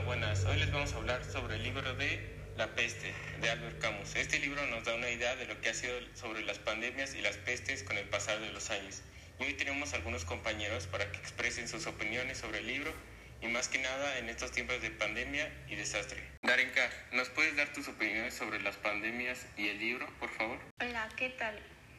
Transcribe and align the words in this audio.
buenas. 0.00 0.44
Hoy 0.44 0.58
les 0.58 0.72
vamos 0.72 0.92
a 0.92 0.96
hablar 0.96 1.24
sobre 1.24 1.56
el 1.56 1.62
libro 1.62 1.94
de 1.94 2.20
La 2.56 2.74
peste 2.74 3.12
de 3.40 3.50
Albert 3.50 3.78
Camus. 3.80 4.16
Este 4.16 4.38
libro 4.40 4.66
nos 4.66 4.84
da 4.84 4.94
una 4.94 5.08
idea 5.08 5.36
de 5.36 5.46
lo 5.46 5.60
que 5.60 5.68
ha 5.68 5.74
sido 5.74 5.94
sobre 6.14 6.42
las 6.42 6.58
pandemias 6.58 7.14
y 7.14 7.20
las 7.20 7.36
pestes 7.36 7.84
con 7.84 7.96
el 7.96 8.08
pasar 8.08 8.40
de 8.40 8.50
los 8.52 8.70
años. 8.70 9.02
Y 9.38 9.44
hoy 9.44 9.54
tenemos 9.54 9.94
algunos 9.94 10.24
compañeros 10.24 10.86
para 10.88 11.10
que 11.12 11.18
expresen 11.18 11.68
sus 11.68 11.86
opiniones 11.86 12.38
sobre 12.38 12.58
el 12.58 12.66
libro 12.66 12.92
y 13.40 13.46
más 13.46 13.68
que 13.68 13.78
nada 13.78 14.18
en 14.18 14.28
estos 14.28 14.50
tiempos 14.50 14.82
de 14.82 14.90
pandemia 14.90 15.52
y 15.68 15.76
desastre. 15.76 16.20
Darenka, 16.42 16.90
¿nos 17.12 17.28
puedes 17.28 17.56
dar 17.56 17.72
tus 17.72 17.86
opiniones 17.86 18.34
sobre 18.34 18.60
las 18.62 18.76
pandemias 18.76 19.46
y 19.56 19.68
el 19.68 19.78
libro, 19.78 20.08
por 20.18 20.30
favor? 20.30 20.58
Hola, 20.80 21.08
¿qué 21.16 21.30
tal? 21.30 21.58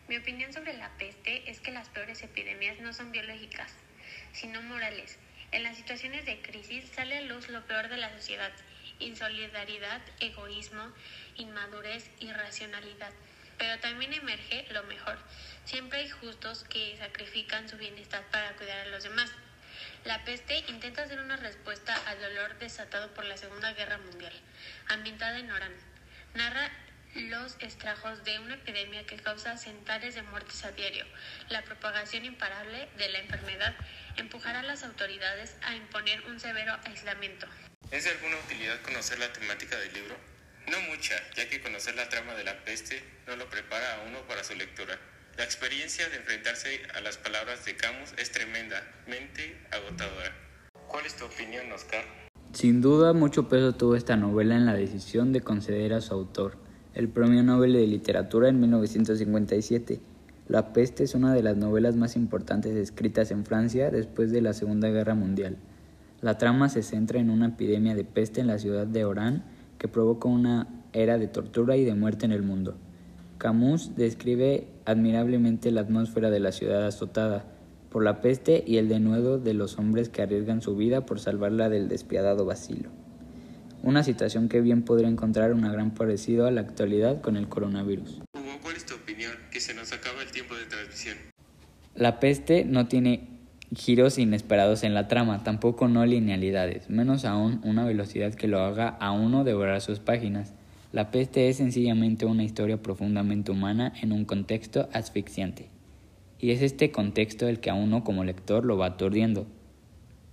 Mi 0.10 0.18
opinión 0.18 0.52
sobre 0.52 0.74
la 0.74 0.90
peste 0.98 1.50
es 1.50 1.62
que 1.62 1.72
las 1.72 1.88
peores 1.90 2.22
epidemias 2.24 2.78
no 2.80 2.94
son 2.94 3.12
biológicas, 3.12 3.74
sino 4.34 4.62
morales. 4.64 5.18
En 5.56 5.64
las 5.64 5.78
situaciones 5.78 6.26
de 6.26 6.42
crisis 6.42 6.84
sale 6.94 7.18
a 7.18 7.22
luz 7.22 7.48
lo 7.48 7.66
peor 7.66 7.88
de 7.88 7.96
la 7.96 8.12
sociedad, 8.12 8.52
insolidaridad, 9.00 10.02
egoísmo, 10.20 10.92
inmadurez, 11.38 12.10
irracionalidad. 12.20 13.14
Pero 13.58 13.80
también 13.80 14.12
emerge 14.12 14.68
lo 14.72 14.84
mejor. 14.84 15.18
Siempre 15.64 16.00
hay 16.00 16.10
justos 16.10 16.66
que 16.66 16.98
sacrifican 16.98 17.70
su 17.70 17.78
bienestar 17.78 18.22
para 18.32 18.52
cuidar 18.58 18.80
a 18.80 18.90
los 18.90 19.04
demás. 19.04 19.32
La 20.04 20.26
peste 20.26 20.58
intenta 20.68 21.04
hacer 21.04 21.22
una 21.22 21.38
respuesta 21.38 21.96
al 22.06 22.20
dolor 22.20 22.60
desatado 22.60 23.14
por 23.14 23.24
la 23.24 23.38
Segunda 23.38 23.72
Guerra 23.72 23.98
Mundial, 23.98 24.34
ambientada 24.90 25.40
en 25.40 25.50
Orán. 25.50 25.74
Narra 26.34 26.70
los 27.16 27.56
estragos 27.62 28.24
de 28.26 28.40
una 28.40 28.56
epidemia 28.56 29.06
que 29.06 29.16
causa 29.16 29.58
centenares 29.58 30.16
de 30.16 30.24
muertes 30.24 30.66
a 30.66 30.72
diario. 30.72 31.06
La 31.50 31.64
propagación 31.64 32.26
imparable 32.26 32.90
de 32.98 33.10
la 33.10 33.20
enfermedad 33.20 33.74
empujará 34.18 34.60
a 34.60 34.64
las 34.64 34.84
autoridades 34.84 35.56
a 35.64 35.76
imponer 35.76 36.22
un 36.26 36.40
severo 36.40 36.76
aislamiento. 36.84 37.48
¿Es 37.92 38.04
de 38.04 38.12
alguna 38.12 38.36
utilidad 38.46 38.82
conocer 38.82 39.18
la 39.20 39.32
temática 39.32 39.78
del 39.78 39.94
libro? 39.94 40.16
No 40.68 40.80
mucha, 40.82 41.16
ya 41.36 41.48
que 41.48 41.62
conocer 41.62 41.96
la 41.96 42.10
trama 42.10 42.34
de 42.34 42.44
la 42.44 42.64
peste 42.66 43.02
no 43.28 43.36
lo 43.38 43.50
prepara 43.50 43.96
a 43.96 44.02
uno 44.08 44.20
para 44.28 44.44
su 44.44 44.56
lectura. 44.56 45.00
La 45.38 45.44
experiencia 45.44 46.10
de 46.10 46.18
enfrentarse 46.18 46.82
a 46.96 47.02
las 47.02 47.18
palabras 47.18 47.64
de 47.66 47.76
Camus 47.78 48.14
es 48.18 48.32
tremendamente 48.32 49.62
agotadora. 49.72 50.34
¿Cuál 50.88 51.06
es 51.06 51.16
tu 51.16 51.26
opinión, 51.26 51.72
Oscar? 51.72 52.04
Sin 52.54 52.82
duda, 52.82 53.14
mucho 53.14 53.48
peso 53.48 53.74
tuvo 53.74 53.96
esta 53.96 54.16
novela 54.16 54.56
en 54.56 54.66
la 54.66 54.74
decisión 54.74 55.34
de 55.34 55.42
conceder 55.42 55.94
a 55.94 56.02
su 56.02 56.14
autor 56.14 56.65
el 56.96 57.10
Premio 57.10 57.44
Nobel 57.44 57.74
de 57.74 57.86
Literatura 57.86 58.48
en 58.48 58.60
1957. 58.62 60.00
La 60.48 60.72
peste 60.72 61.04
es 61.04 61.14
una 61.14 61.34
de 61.34 61.44
las 61.44 61.58
novelas 61.58 61.98
más 61.98 62.16
importantes 62.16 62.74
escritas 62.74 63.32
en 63.32 63.44
Francia 63.44 63.92
después 63.92 64.32
de 64.32 64.42
la 64.42 64.54
Segunda 64.54 64.90
Guerra 64.90 65.14
Mundial. 65.14 65.58
La 66.22 66.38
trama 66.38 66.70
se 66.70 66.84
centra 66.84 67.20
en 67.20 67.30
una 67.30 67.48
epidemia 67.48 67.96
de 67.96 68.06
peste 68.06 68.40
en 68.40 68.48
la 68.48 68.60
ciudad 68.60 68.88
de 68.88 69.04
Orán 69.04 69.44
que 69.78 69.90
provoca 69.90 70.30
una 70.30 70.70
era 70.94 71.18
de 71.18 71.28
tortura 71.28 71.76
y 71.76 71.84
de 71.84 71.96
muerte 71.96 72.26
en 72.26 72.32
el 72.32 72.44
mundo. 72.44 72.76
Camus 73.40 73.98
describe 73.98 74.70
admirablemente 74.86 75.72
la 75.72 75.82
atmósfera 75.82 76.30
de 76.30 76.40
la 76.40 76.54
ciudad 76.54 76.88
azotada 76.88 77.44
por 77.90 78.04
la 78.04 78.22
peste 78.22 78.64
y 78.66 78.78
el 78.78 78.88
denuedo 78.88 79.38
de 79.38 79.54
los 79.54 79.78
hombres 79.78 80.08
que 80.08 80.22
arriesgan 80.22 80.62
su 80.62 80.78
vida 80.78 81.06
por 81.06 81.20
salvarla 81.20 81.68
del 81.68 81.90
despiadado 81.90 82.46
vacilo 82.46 83.05
una 83.86 84.04
situación 84.04 84.50
que 84.50 84.62
bien 84.62 84.82
podría 84.82 85.08
encontrar 85.08 85.54
un 85.54 85.62
gran 85.62 85.92
parecido 85.92 86.48
a 86.48 86.52
la 86.52 86.62
actualidad 86.62 87.22
con 87.22 87.38
el 87.38 87.48
coronavirus. 87.48 88.20
Hugo, 88.34 88.60
¿cuál 88.64 88.76
es 88.76 88.84
tu 88.84 88.96
opinión? 88.96 89.32
Que 89.52 89.60
se 89.60 89.76
nos 89.76 89.94
acaba 89.94 90.24
el 90.24 90.32
tiempo 90.32 90.56
de 90.56 90.66
transmisión. 90.66 91.16
La 91.94 92.20
peste 92.20 92.66
no 92.66 92.88
tiene 92.88 93.30
giros 93.76 94.18
inesperados 94.18 94.84
en 94.84 94.96
la 94.96 95.08
trama, 95.08 95.44
tampoco 95.44 95.88
no 95.88 96.04
linealidades, 96.04 96.90
menos 96.90 97.26
aún 97.26 97.62
una 97.64 97.86
velocidad 97.86 98.34
que 98.34 98.48
lo 98.48 98.60
haga 98.62 98.88
a 98.88 99.12
uno 99.12 99.44
devorar 99.44 99.80
sus 99.82 100.00
páginas. 100.00 100.54
La 100.92 101.12
peste 101.12 101.48
es 101.50 101.58
sencillamente 101.58 102.26
una 102.26 102.44
historia 102.44 102.82
profundamente 102.82 103.52
humana 103.52 103.94
en 104.02 104.14
un 104.14 104.26
contexto 104.26 104.90
asfixiante. 104.94 105.70
Y 106.40 106.52
es 106.52 106.64
este 106.64 106.92
contexto 106.92 107.48
el 107.48 107.60
que 107.60 107.70
a 107.70 107.76
uno 107.76 108.04
como 108.04 108.24
lector 108.24 108.66
lo 108.66 108.78
va 108.78 108.88
aturdiendo, 108.88 109.46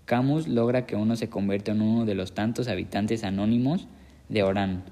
Camus 0.04 0.48
logra 0.48 0.86
que 0.86 0.96
uno 0.96 1.16
se 1.16 1.28
convierta 1.28 1.72
en 1.72 1.80
uno 1.80 2.04
de 2.04 2.14
los 2.14 2.34
tantos 2.34 2.68
habitantes 2.68 3.24
anónimos 3.24 3.86
de 4.28 4.42
Orán, 4.42 4.84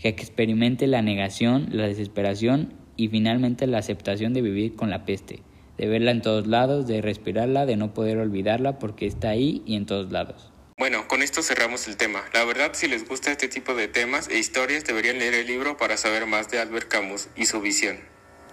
que 0.00 0.08
experimente 0.08 0.86
la 0.86 1.02
negación, 1.02 1.68
la 1.72 1.86
desesperación 1.86 2.74
y 2.96 3.08
finalmente 3.08 3.66
la 3.66 3.78
aceptación 3.78 4.32
de 4.34 4.42
vivir 4.42 4.76
con 4.76 4.90
la 4.90 5.04
peste, 5.04 5.42
de 5.76 5.88
verla 5.88 6.12
en 6.12 6.22
todos 6.22 6.46
lados, 6.46 6.86
de 6.86 7.02
respirarla, 7.02 7.66
de 7.66 7.76
no 7.76 7.94
poder 7.94 8.18
olvidarla 8.18 8.78
porque 8.78 9.06
está 9.06 9.30
ahí 9.30 9.62
y 9.66 9.76
en 9.76 9.86
todos 9.86 10.12
lados. 10.12 10.52
Bueno, 10.78 11.08
con 11.08 11.22
esto 11.22 11.42
cerramos 11.42 11.88
el 11.88 11.96
tema. 11.96 12.22
La 12.32 12.44
verdad, 12.44 12.70
si 12.74 12.86
les 12.86 13.08
gusta 13.08 13.32
este 13.32 13.48
tipo 13.48 13.74
de 13.74 13.88
temas 13.88 14.28
e 14.28 14.38
historias, 14.38 14.84
deberían 14.84 15.18
leer 15.18 15.34
el 15.34 15.46
libro 15.48 15.76
para 15.76 15.96
saber 15.96 16.26
más 16.26 16.48
de 16.50 16.60
Albert 16.60 16.86
Camus 16.86 17.28
y 17.34 17.46
su 17.46 17.60
visión. 17.60 17.98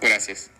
Gracias. 0.00 0.50